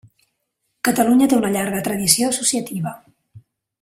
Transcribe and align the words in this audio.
Catalunya 0.87 1.27
té 1.33 1.37
una 1.41 1.51
llarga 1.57 1.81
tradició 1.89 2.31
associativa. 2.33 2.95